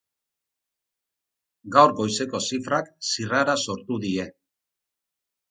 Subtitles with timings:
[1.75, 4.27] Gaur goizeko zifrak zirrara sortu die.